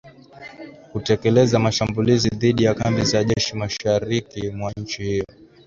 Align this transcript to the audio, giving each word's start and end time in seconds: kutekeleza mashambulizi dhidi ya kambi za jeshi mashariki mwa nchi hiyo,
kutekeleza 0.91 1.59
mashambulizi 1.59 2.29
dhidi 2.29 2.63
ya 2.63 2.73
kambi 2.73 3.03
za 3.03 3.23
jeshi 3.23 3.55
mashariki 3.55 4.49
mwa 4.49 4.71
nchi 4.77 5.03
hiyo, 5.03 5.25